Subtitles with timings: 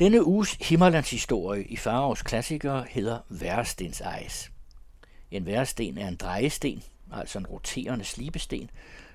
[0.00, 4.50] Denne uges Himmerlandshistorie i Faraos klassikere hedder Værestens Ejes.
[5.30, 8.70] En væresten er en drejesten, altså en roterende slibesten,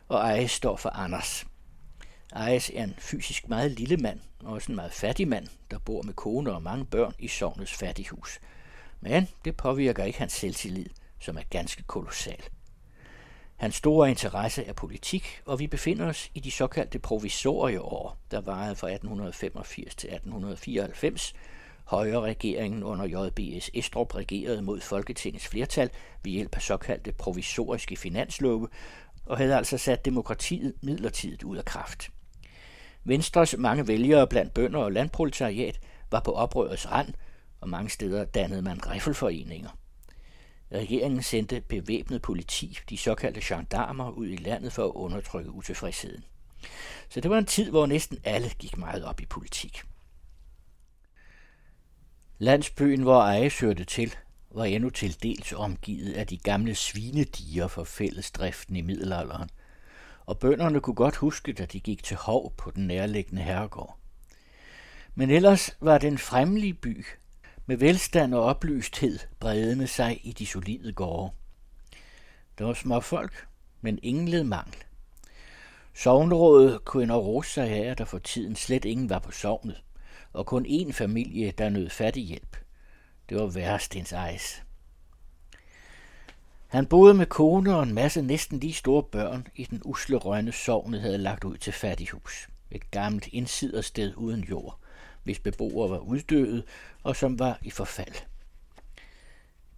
[0.08, 1.46] og Ejes står for Anders.
[2.34, 6.02] Ejes er en fysisk meget lille mand, og også en meget fattig mand, der bor
[6.02, 8.40] med kone og mange børn i sovnets fattighus.
[9.02, 10.90] Men det påvirker ikke hans selvtillid,
[11.20, 12.44] som er ganske kolossal.
[13.58, 18.76] Hans store interesse er politik, og vi befinder os i de såkaldte provisorieår, der varede
[18.76, 21.34] fra 1885 til 1894.
[21.86, 23.72] Højre regeringen under J.B.S.
[23.74, 25.90] Estrup regerede mod Folketingets flertal
[26.24, 28.68] ved hjælp af såkaldte provisoriske finanslove,
[29.26, 32.10] og havde altså sat demokratiet midlertidigt ud af kraft.
[33.04, 35.80] Venstres mange vælgere blandt bønder og landproletariat
[36.12, 37.14] var på oprørets rand,
[37.62, 39.70] og mange steder dannede man riffelforeninger.
[40.72, 46.24] Regeringen sendte bevæbnet politi, de såkaldte gendarmer, ud i landet for at undertrykke utilfredsheden.
[47.10, 49.84] Så det var en tid, hvor næsten alle gik meget op i politik.
[52.38, 54.16] Landsbyen, hvor Ejes hørte til,
[54.52, 59.50] var endnu til dels omgivet af de gamle svinediger for fællesdriften i middelalderen,
[60.26, 63.98] og bønderne kunne godt huske, da de gik til hov på den nærliggende herregård.
[65.16, 67.06] Men ellers var den fremlige by,
[67.66, 71.32] med velstand og oplysthed bredende sig i de solide gårde.
[72.58, 73.48] Der var små folk,
[73.82, 74.76] men ingen led mangel.
[75.94, 79.84] Sovnerådet kunne endnu rose sig af, at der for tiden slet ingen var på sovnet,
[80.34, 82.58] og kun én familie, der nød fattig hjælp.
[83.30, 84.64] Det var Værstens Ejes.
[86.68, 90.52] Han boede med kone og en masse næsten lige store børn i den usle rønne
[90.52, 92.48] sovnet havde lagt ud til fattighus.
[92.72, 94.80] Et gammelt indsidersted uden jord
[95.26, 96.64] hvis beboere var uddøde
[97.04, 98.16] og som var i forfald.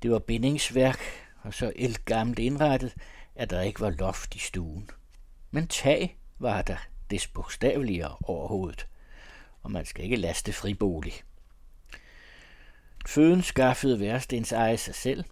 [0.04, 1.00] Det var bindingsværk
[1.44, 1.72] og så
[2.06, 2.96] gammelt indrettet,
[3.36, 4.90] at der ikke var loft i stuen.
[5.52, 6.78] Men tag var der
[7.10, 8.88] det bogstaveligere overhovedet,
[9.62, 11.14] og man skal ikke laste fribolig.
[13.06, 15.24] Føden skaffede værstens eje sig selv.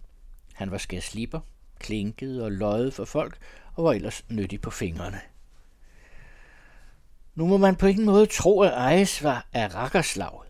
[0.54, 1.40] Han var skærsliber,
[1.78, 3.38] klinket og løjet for folk,
[3.74, 5.20] og var ellers nyttig på fingrene.
[7.36, 10.40] Nu må man på ingen måde tro, at Ejes var af rakkerslag.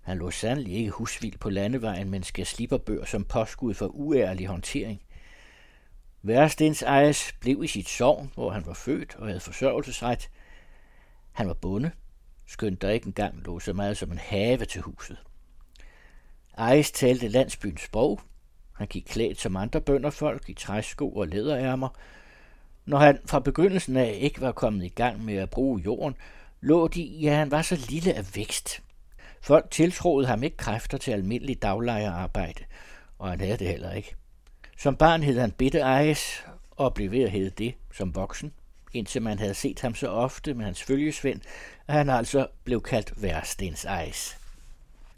[0.00, 4.46] Han lå sandelig ikke husvild på landevejen, men skal slippe bør som påskud for uærlig
[4.46, 5.02] håndtering.
[6.22, 10.30] Værstens Ejes blev i sit sovn, hvor han var født og havde forsørgelsesret.
[11.32, 11.90] Han var bonde,
[12.46, 15.16] skønt der ikke engang lå så meget som en have til huset.
[16.58, 18.20] Ejes talte landsbyens sprog.
[18.72, 21.88] Han gik klædt som andre bønderfolk i træsko og læderærmer,
[22.90, 26.16] når han fra begyndelsen af ikke var kommet i gang med at bruge jorden,
[26.60, 28.82] lå de i, at han var så lille af vækst.
[29.40, 32.64] Folk tiltroede ham ikke kræfter til almindelig daglejerarbejde,
[33.18, 34.14] og han havde det heller ikke.
[34.78, 38.52] Som barn hed han Bitte Ejes, og blev ved at hedde det som voksen,
[38.92, 41.40] indtil man havde set ham så ofte med hans følgesvend,
[41.88, 44.36] at han altså blev kaldt Værstens Ejes.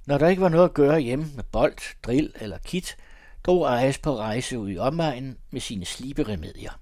[0.07, 2.97] Når der ikke var noget at gøre hjemme med bold, drill eller kit,
[3.45, 6.82] drog Ejes på rejse ud i omegnen med sine sliberemedier.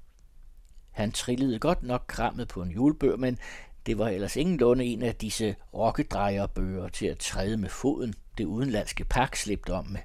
[0.90, 3.38] Han trillede godt nok krammet på en julebøger, men
[3.86, 9.04] det var ellers lunde en af disse rokkedrejerbøger til at træde med foden, det udenlandske
[9.04, 10.00] pak slæbte om med.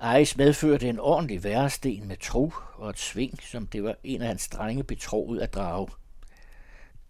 [0.00, 4.28] Ejes medførte en ordentlig væresten med tro og et sving, som det var en af
[4.28, 5.88] hans drenge betroet at drage.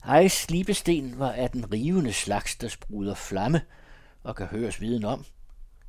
[0.05, 3.63] Ejes slibesten var af den rivende slags, der spruder flamme
[4.23, 5.25] og kan høres viden om.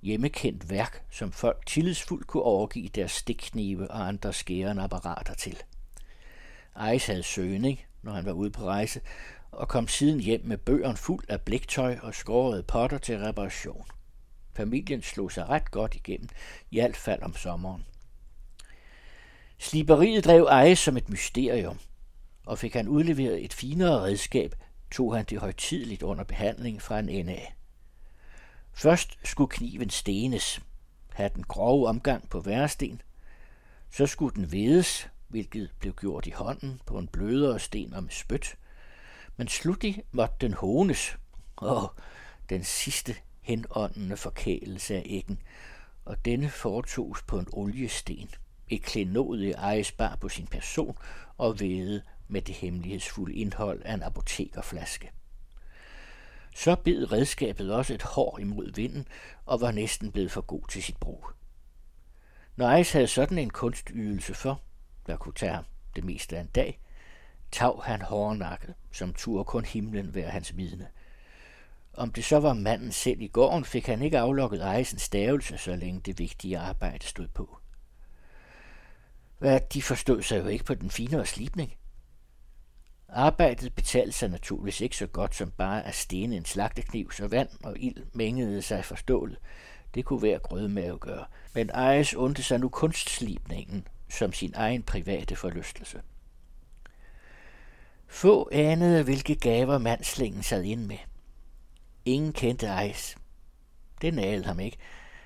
[0.01, 5.57] Hjemmekendt værk, som folk tillidsfuldt kunne overgive deres stikknive og andre skærende apparater til.
[6.81, 7.23] Eis havde
[7.69, 9.01] ikke, når han var ude på rejse,
[9.51, 13.85] og kom siden hjem med bøgeren fuld af bliktøj og skårede potter til reparation.
[14.53, 16.29] Familien slog sig ret godt igennem,
[16.71, 17.85] i alt fald om sommeren.
[19.57, 21.79] Sliberiet drev Ejes som et mysterium,
[22.45, 24.55] og fik han udleveret et finere redskab,
[24.91, 27.55] tog han det højtidligt under behandling fra en ende af.
[28.73, 30.61] Først skulle kniven stenes,
[31.13, 33.01] have den grove omgang på væresten,
[33.91, 38.11] så skulle den vedes, hvilket blev gjort i hånden på en blødere sten og med
[38.11, 38.57] spyt.
[39.37, 41.17] Men slutlig måtte den hånes,
[41.55, 41.93] og
[42.49, 45.41] den sidste henåndende forkælelse af æggen,
[46.05, 48.29] og denne foretogs på en oliesten.
[48.67, 50.97] Et klenod ejes bar på sin person
[51.37, 55.11] og vede med det hemmelighedsfulde indhold af en apotekerflaske.
[56.55, 59.07] Så bed redskabet også et hår imod vinden
[59.45, 61.29] og var næsten blevet for god til sit brug.
[62.55, 64.61] Når Ejs havde sådan en kunstydelse for,
[65.07, 65.65] der kunne tage ham
[65.95, 66.79] det meste af en dag,
[67.51, 70.87] tav han hårdnakket, som tur kun himlen være hans vidne.
[71.93, 75.75] Om det så var manden selv i gården, fik han ikke aflukket ejsens stavelse, så
[75.75, 77.57] længe det vigtige arbejde stod på.
[79.37, 81.73] Hvad de forstod sig jo ikke på den finere slipning.
[83.09, 87.49] Arbejdet betalte sig naturligvis ikke så godt som bare at stene en slagtekniv, så vand
[87.63, 89.41] og ild mængede sig forståeligt.
[89.93, 91.25] Det kunne være grødmave gøre.
[91.53, 96.01] Men Ejes undte sig nu kunstslibningen som sin egen private forlystelse.
[98.07, 100.97] Få anede, hvilke gaver mandslingen sad ind med.
[102.05, 103.15] Ingen kendte Ejs.
[104.01, 104.77] Det nagede ham ikke.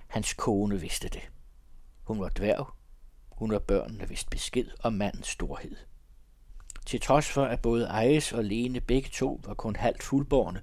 [0.07, 1.29] Hans kone vidste det.
[2.03, 2.67] Hun var dværg.
[3.31, 5.75] Hun og børnene vidste besked om mandens storhed.
[6.85, 10.61] Til trods for, at både Ejes og Lene begge to var kun halvt fuldborne,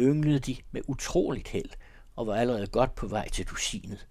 [0.00, 1.70] ynglede de med utroligt held
[2.16, 4.06] og var allerede godt på vej til dusinet.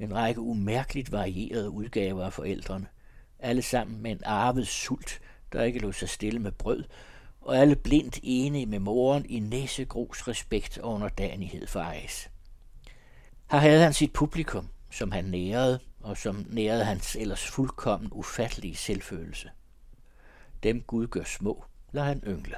[0.00, 2.86] En række umærkeligt varierede udgaver af forældrene.
[3.38, 5.20] Alle sammen med en arvet sult,
[5.52, 6.84] der ikke lå sig stille med brød,
[7.40, 12.30] og alle blindt enige med moren i næsegrus respekt og underdanighed for Ejs.
[13.50, 18.76] Her havde han sit publikum, som han nærede, og som nærede hans ellers fuldkommen ufattelige
[18.76, 19.50] selvfølelse.
[20.62, 22.56] Dem Gud gør små, lader han yngle.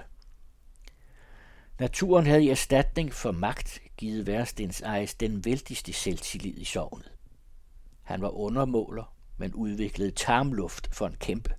[1.78, 7.12] Naturen havde i erstatning for magt givet Værstens Ejes den vældigste selvtillid i sovnet.
[8.08, 11.54] Han var undermåler, men udviklede tarmluft for en kæmpe.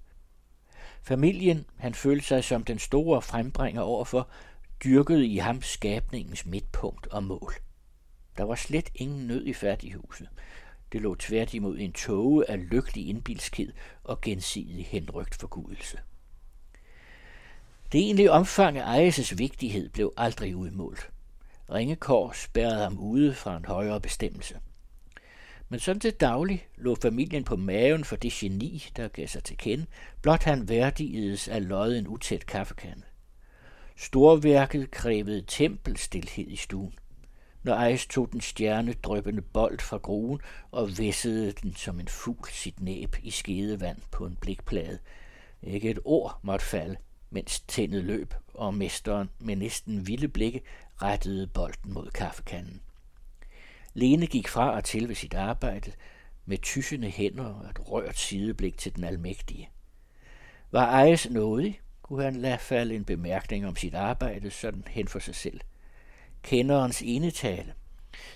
[1.02, 4.30] Familien, han følte sig som den store frembringer overfor,
[4.84, 7.54] dyrkede i ham skabningens midtpunkt og mål.
[8.38, 10.30] Der var slet ingen nød i færdighuset.
[10.92, 13.74] Det lå tværtimod en tåge af lykkelig indbilskhed
[14.04, 16.00] og gensidig henrygt forgudelse.
[17.92, 21.10] Det egentlige omfang af Ejes' vigtighed blev aldrig udmålt.
[21.72, 24.60] Ringekår spærrede ham ude fra en højere bestemmelse.
[25.70, 29.58] Men sådan til daglig lå familien på maven for det geni, der gav sig til
[29.58, 29.86] kende,
[30.22, 33.04] blot han værdigedes af løjet en utæt kaffekande.
[33.96, 36.94] Storværket krævede tempelstilhed i stuen.
[37.64, 42.82] Når Ejs tog den stjernedrøbende bold fra gruen og væssede den som en fugl sit
[42.82, 45.00] næb i skedevand på en blikplade.
[45.64, 46.96] Ikke et ord måtte falde,
[47.30, 50.62] mens tændet løb, og mesteren med næsten vilde blikke
[51.02, 52.82] rettede bolden mod kaffekanden.
[53.94, 55.92] Lene gik fra og til ved sit arbejde
[56.46, 59.70] med tyssende hænder og et rørt sideblik til den almægtige.
[60.72, 65.20] Var Ejes nådig, kunne han lade falde en bemærkning om sit arbejde sådan hen for
[65.20, 65.62] sig selv.
[66.44, 67.74] Kenderens enetale,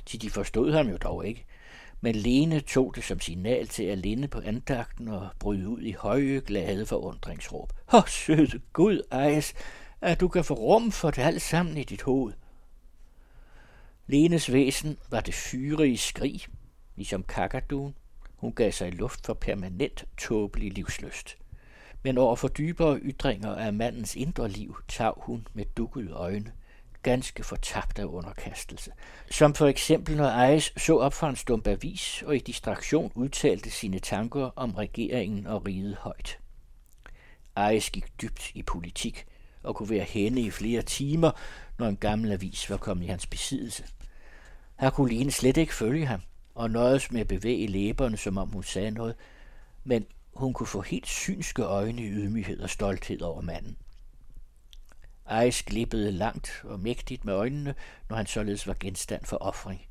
[0.05, 1.45] til de forstod ham jo dog ikke,
[2.01, 5.91] men Lene tog det som signal til at linde på andagten og bryde ud i
[5.91, 7.73] høje, glade forundringsråb.
[7.93, 9.53] Åh, søde Gud, Ejes,
[10.01, 12.33] at du kan få rum for det alt sammen i dit hoved.
[14.13, 16.41] Lenes væsen var det fyre i skrig,
[16.95, 17.95] ligesom kakaduen.
[18.35, 21.37] Hun gav sig luft for permanent tåbelig livsløst.
[22.03, 26.51] Men over for dybere ytringer af mandens indre liv tav hun med dukkede øjne,
[27.03, 28.91] ganske fortabt af underkastelse.
[29.31, 33.71] Som for eksempel når Ejes så op for en stump avis og i distraktion udtalte
[33.71, 36.39] sine tanker om regeringen og riget højt.
[37.55, 39.25] Ejes gik dybt i politik
[39.63, 41.31] og kunne være henne i flere timer,
[41.79, 43.83] når en gammel avis var kommet i hans besiddelse.
[44.79, 46.21] Her kunne Line slet ikke følge ham,
[46.55, 49.15] og nøjes med at bevæge læberne, som om hun sagde noget,
[49.83, 53.77] men hun kunne få helt synske øjne i ydmyghed og stolthed over manden.
[55.29, 57.75] Ejs glippede langt og mægtigt med øjnene,
[58.09, 59.81] når han således var genstand for offring.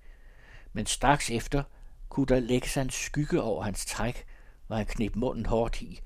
[0.73, 1.63] Men straks efter
[2.09, 4.27] kunne der lægge sig en skygge over hans træk,
[4.69, 6.01] og han knep munden hårdt i.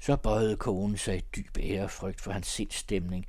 [0.00, 3.26] Så bøjede konen sig i dyb ærefrygt for hans sindsstemning.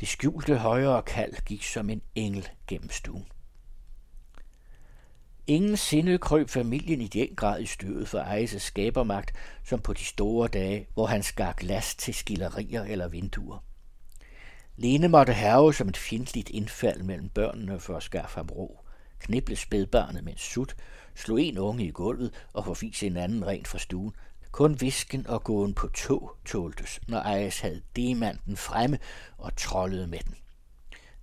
[0.00, 3.28] Det skjulte højere kald gik som en engel gennem stuen.
[5.46, 9.32] Ingen sinde krøb familien i den grad i støvet for Ejes skabermagt,
[9.64, 13.64] som på de store dage, hvor han skar glas til skillerier eller vinduer.
[14.76, 18.80] Lene måtte herve som et fjendtligt indfald mellem børnene for at skaffe ham ro.
[19.18, 20.76] Knible spædbarnet med en sut,
[21.14, 24.12] slog en unge i gulvet og forvise en anden rent fra stuen.
[24.50, 28.98] Kun visken og gåen på tog tåltes, når Ejes havde demanden fremme
[29.38, 30.34] og trollede med den.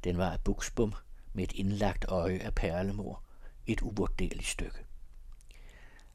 [0.03, 0.93] Den var af buksbum
[1.33, 3.23] med et indlagt øje af perlemor.
[3.71, 4.77] Et uvurderligt stykke.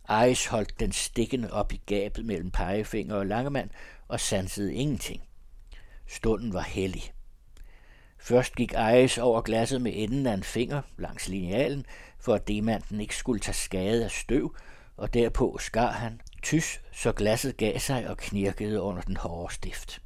[0.08, 3.70] Ejs holdt den stikkende op i gabet mellem pegefinger og langemand
[4.08, 5.22] og sansede ingenting.
[6.06, 7.12] Stunden var hellig.
[8.18, 11.86] Først gik Ejes over glasset med enden af en finger langs linealen,
[12.18, 14.56] for at demanten ikke skulle tage skade af støv,
[14.96, 20.02] og derpå skar han tys, så glasset gav sig og knirkede under den hårde stift.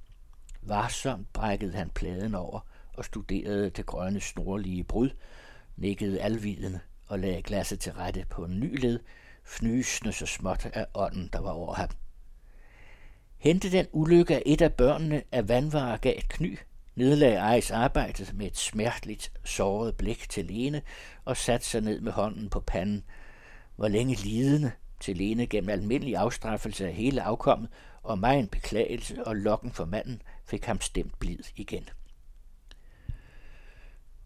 [0.62, 2.60] Varsomt brækkede han pladen over
[2.94, 5.10] og studerede det grønne snorlige brud,
[5.76, 9.00] nikkede alvidende og lagde glasset til rette på en ny led,
[9.44, 11.88] fnysende så småt af ånden, der var over ham.
[13.38, 16.58] Hente den ulykke af et af børnene af vandvarer gav et kny,
[16.94, 20.82] nedlagde Ejs arbejdet med et smerteligt, såret blik til Lene
[21.24, 23.04] og satte sig ned med hånden på panden.
[23.76, 27.68] Hvor længe lidende til Lene gennem almindelig afstraffelse af hele afkommet
[28.02, 31.88] og mig en beklagelse og lokken for manden fik ham stemt blid igen.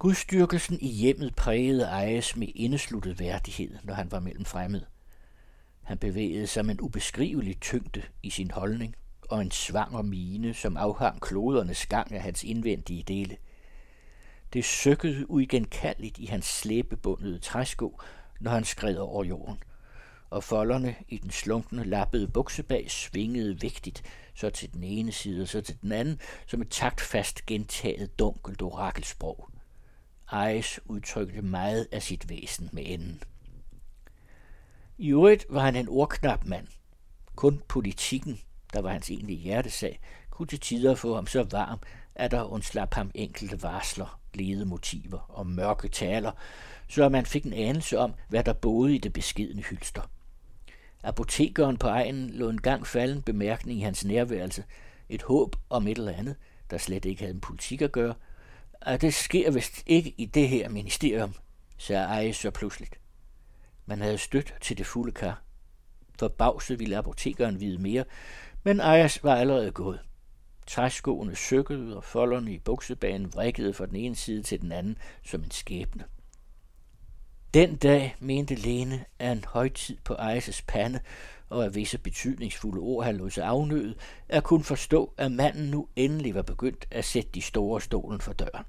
[0.02, 4.86] Gudstyrkelsen i hjemmet prægede Ejes med indesluttet værdighed, når han var mellem fremmede.
[5.82, 8.96] Han bevægede sig med en ubeskrivelig tyngde i sin holdning
[9.28, 13.36] og en svanger mine, som afhang klodernes gang af hans indvendige dele.
[14.52, 18.00] Det søkkede uigenkaldeligt i hans slæbebundede træsko,
[18.40, 19.58] når han skred over jorden,
[20.30, 24.02] og folderne i den slunkne lappede buksebag svingede vægtigt,
[24.34, 28.62] så til den ene side og så til den anden, som et taktfast gentaget dunkelt
[28.62, 29.51] orakelsprog.
[30.32, 33.22] Ejes udtrykte meget af sit væsen med enden.
[34.98, 36.66] I øvrigt var han en ordknap mand.
[37.34, 38.40] Kun politikken,
[38.72, 41.78] der var hans egentlige hjertesag, kunne til tider få ham så varm,
[42.14, 46.32] at der undslap ham enkelte varsler, lede motiver og mørke taler,
[46.88, 50.02] så man fik en anelse om, hvad der boede i det beskidende hylster.
[51.02, 54.64] Apotekeren på egen lå en gang falden bemærkning i hans nærværelse,
[55.08, 56.36] et håb om et eller andet,
[56.70, 58.14] der slet ikke havde en politik at gøre,
[58.86, 61.34] at det sker vist ikke i det her ministerium,
[61.78, 63.00] sagde Eje så pludseligt.
[63.86, 65.42] Man havde stødt til det fulde kar.
[66.18, 68.04] Forbavset ville apotekeren vide mere,
[68.64, 70.00] men Ejes var allerede gået.
[70.66, 75.42] Træskoene søkkede, og folderne i buksebanen vrikkede fra den ene side til den anden som
[75.42, 76.04] en skæbne.
[77.54, 81.00] Den dag mente Lene, at en højtid på Ejes pande
[81.52, 83.94] og af visse betydningsfulde ord han lod sig afnøde,
[84.28, 88.32] at kunne forstå, at manden nu endelig var begyndt at sætte de store stolen for
[88.32, 88.64] døren.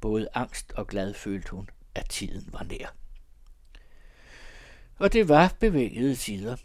[0.00, 2.94] Både angst og glad følte hun, at tiden var nær.
[4.98, 6.56] Og det var bevægede tider.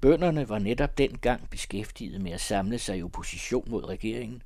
[0.00, 4.42] Bønderne var netop dengang beskæftiget med at samle sig i opposition mod regeringen.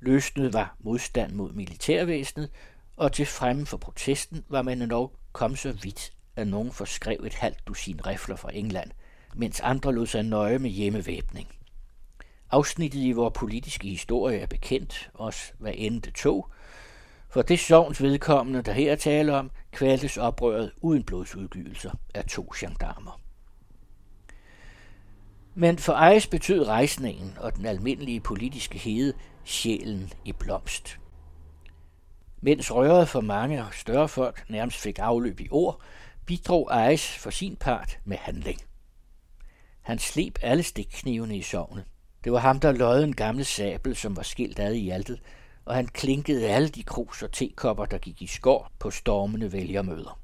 [0.00, 2.50] Løsnet var modstand mod militærvæsenet,
[2.96, 7.34] og til fremme for protesten var man endnu kom så vidt, at nogen forskrev et
[7.34, 8.90] halvt dusin rifler fra England,
[9.36, 11.48] mens andre lod sig nøje med hjemmevæbning.
[12.50, 16.50] Afsnittet i vores politiske historie er bekendt, også hvad end det tog,
[17.28, 23.20] for det sovns vedkommende, der her taler om, kvaltes oprøret uden blodsudgydelser af to gendarmer.
[25.54, 29.12] Men for Ejes betød rejsningen og den almindelige politiske hede
[29.44, 30.98] sjælen i blomst.
[32.40, 35.80] Mens røret for mange og større folk nærmest fik afløb i ord,
[36.26, 38.60] bidrog Ejes for sin part med handling.
[39.86, 41.84] Han sleb alle stikknivene i sovnet.
[42.24, 45.20] Det var ham, der løjede en gammel sabel, som var skilt ad i altet,
[45.64, 50.20] og han klinkede alle de krus og tekopper, der gik i skår på stormende vælgermøder.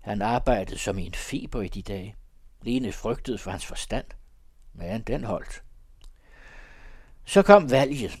[0.00, 2.16] Han arbejdede som i en feber i de dage.
[2.62, 4.06] Lene frygtede for hans forstand,
[4.74, 5.62] men den holdt.
[7.24, 8.18] Så kom valget.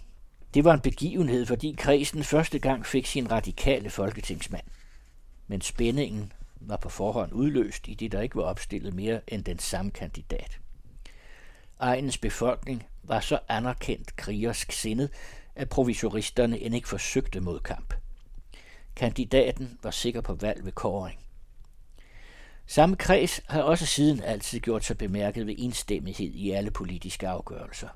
[0.54, 4.66] Det var en begivenhed, fordi kredsen første gang fik sin radikale folketingsmand.
[5.46, 9.58] Men spændingen var på forhånd udløst, i det der ikke var opstillet mere end den
[9.58, 10.58] samme kandidat.
[11.80, 15.10] Egnens befolkning var så anerkendt krigersk sindet,
[15.54, 17.94] at provisoristerne end ikke forsøgte modkamp.
[18.96, 21.20] Kandidaten var sikker på valg ved kåring.
[22.66, 27.88] Samme kreds har også siden altid gjort sig bemærket ved enstemmighed i alle politiske afgørelser.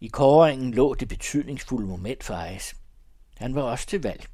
[0.00, 2.76] I kåringen lå det betydningsfulde moment for Ejes.
[3.36, 4.26] Han var også til valg,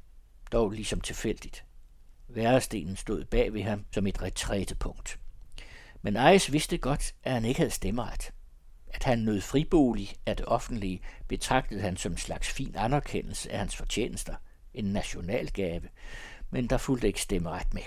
[0.51, 1.63] dog ligesom tilfældigt.
[2.27, 5.19] Værestenen stod bag ved ham som et retrætepunkt.
[6.01, 8.31] Men Ejes vidste godt, at han ikke havde stemmeret.
[8.87, 13.59] At han nød fribolig af det offentlige, betragtede han som en slags fin anerkendelse af
[13.59, 14.35] hans fortjenester,
[14.73, 15.87] en nationalgave,
[16.51, 17.81] men der fulgte ikke stemmeret med.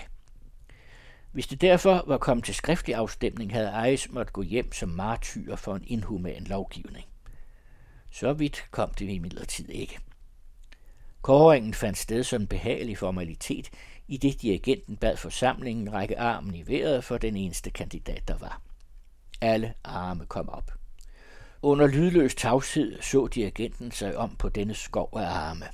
[1.31, 5.55] Hvis det derfor var kommet til skriftlig afstemning, havde Ejes måtte gå hjem som martyr
[5.55, 7.05] for en inhuman lovgivning.
[8.11, 9.99] Så vidt kom det imidlertid ikke.
[11.21, 13.69] Kåringen fandt sted som en behagelig formalitet,
[14.11, 18.61] i det dirigenten bad forsamlingen række armen i vejret for den eneste kandidat, der var.
[19.41, 20.71] Alle arme kom op.
[21.61, 25.65] Under lydløs tavshed så dirigenten sig om på denne skov af arme.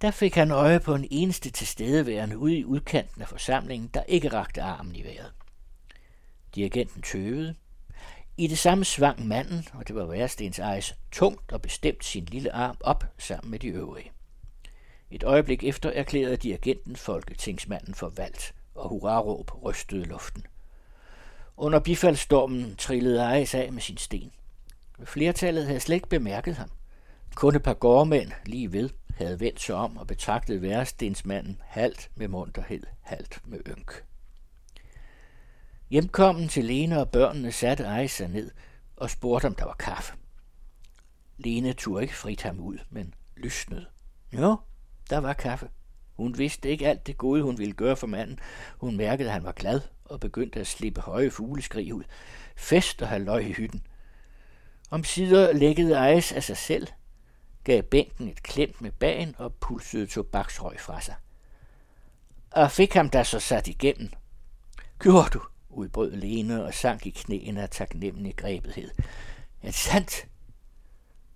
[0.00, 4.28] Der fik han øje på en eneste tilstedeværende ude i udkanten af forsamlingen, der ikke
[4.28, 5.32] rakte armen i vejret.
[6.54, 7.54] Dirigenten tøvede.
[8.36, 12.52] I det samme svang manden, og det var Værstens ejes, tungt og bestemt sin lille
[12.52, 14.15] arm op sammen med de øvrige.
[15.10, 20.46] Et øjeblik efter erklærede dirigenten folketingsmanden for valgt, og hurraråb rystede luften.
[21.56, 24.32] Under bifaldsstormen trillede Ejes af med sin sten.
[25.04, 26.70] Flertallet havde slet ikke bemærket ham.
[27.34, 32.28] Kun et par gårdmænd lige ved havde vendt sig om og betragtet værstensmanden halvt med
[32.28, 34.04] munterhed, halvt med ynk.
[35.90, 38.50] Hjemkommen til Lene og børnene satte Eje sig ned
[38.96, 40.14] og spurgte, om der var kaffe.
[41.38, 43.86] Lene turde ikke frit ham ud, men lysnede.
[44.32, 44.56] Jo,
[45.10, 45.68] der var kaffe.
[46.16, 48.38] Hun vidste ikke alt det gode, hun ville gøre for manden.
[48.78, 52.02] Hun mærkede, at han var glad og begyndte at slippe høje fugleskrig ud.
[52.56, 53.86] Fest og løg i hytten.
[54.90, 56.86] Om sider lækkede Ejes af sig selv,
[57.64, 61.14] gav bænken et klemt med bagen og pulsede tobaksrøg fra sig.
[62.50, 64.10] Og fik ham da så sat igennem.
[64.98, 68.90] Gjorde du, udbrød Lene og sank i knæene af taknemmelig grebethed.
[69.62, 70.26] Er sandt?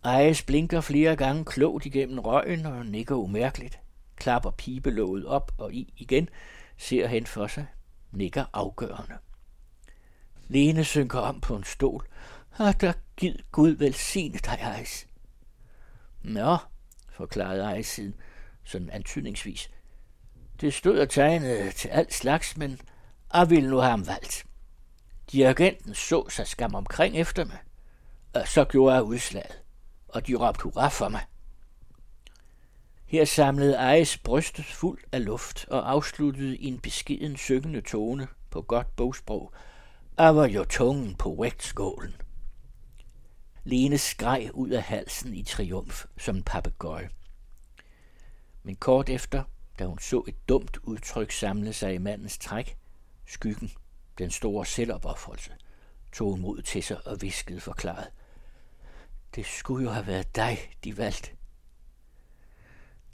[0.04, 3.80] Ejes blinker flere gange klogt igennem røgen og nikker umærkeligt,
[4.16, 6.28] klapper pibelåget op og i igen,
[6.76, 7.66] ser hen for sig,
[8.12, 9.14] nikker afgørende.
[10.48, 12.06] Lene synker om på en stol.
[12.58, 15.06] Ah, der gid Gud velsigne dig, Eis.
[16.22, 16.56] Nå,
[17.12, 18.14] forklarede Eis siden,
[18.64, 19.70] sådan antydningsvis.
[20.60, 22.80] Det stod og tegnede til alt slags, men
[23.34, 24.46] jeg ville nu have ham valgt.
[25.32, 27.58] Dirigenten så sig skam omkring efter mig,
[28.34, 29.59] og så gjorde jeg udslaget,
[30.14, 31.24] og de råbte hurra for mig.
[33.06, 38.62] Her samlede Ejes brystet fuld af luft og afsluttede i en beskeden syngende tone på
[38.62, 39.52] godt bogsprog.
[40.16, 42.14] Og var jo tungen på vægtskålen.
[43.64, 47.10] Lene skreg ud af halsen i triumf som en papegøje.
[48.62, 49.44] Men kort efter,
[49.78, 52.76] da hun så et dumt udtryk samle sig i mandens træk,
[53.26, 53.70] skyggen,
[54.18, 55.52] den store selvopoffrelse,
[56.12, 58.08] tog hun mod til sig og viskede forklaret.
[59.34, 61.30] Det skulle jo have været dig, de valgte.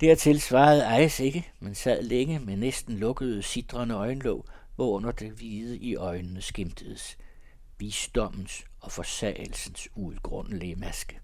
[0.00, 5.78] Dertil svarede Ejes ikke, men sad længe med næsten lukkede, sidrende øjenlåg, hvorunder det hvide
[5.78, 7.18] i øjnene skimtedes.
[7.78, 11.20] Visdommens og forsagelsens udgrundelige maske.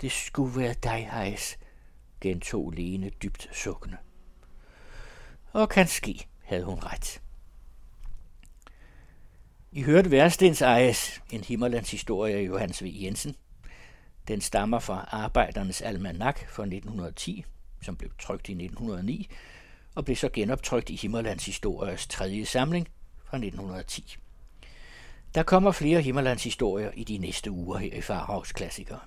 [0.00, 1.58] Det skulle være dig, Ejes,
[2.20, 3.96] gentog Lene dybt sukkende.
[5.52, 7.22] Og kan ske, havde hun ret.
[9.72, 12.86] I hørte Værstens Ejes, en Himmerlands historie af Johannes V.
[13.02, 13.36] Jensen,
[14.28, 17.44] den stammer fra Arbejdernes Almanak fra 1910,
[17.82, 19.28] som blev trykt i 1909,
[19.94, 22.88] og blev så genoptrykt i Himmerlands Historiers tredje samling
[23.24, 24.16] fra 1910.
[25.34, 29.00] Der kommer flere Himmerlands historier i de næste uger her i Farhavs Klassikere.